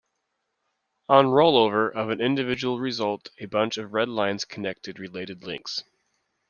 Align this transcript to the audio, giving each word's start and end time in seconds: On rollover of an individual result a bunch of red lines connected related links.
On 1.09 1.27
rollover 1.27 1.93
of 1.93 2.09
an 2.09 2.21
individual 2.21 2.79
result 2.79 3.29
a 3.37 3.45
bunch 3.45 3.77
of 3.77 3.93
red 3.93 4.09
lines 4.09 4.45
connected 4.45 4.97
related 4.97 5.43
links. 5.43 5.83